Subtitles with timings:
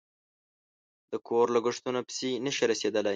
[1.11, 3.09] د کور لگښتونو پسې نشي رسېدلی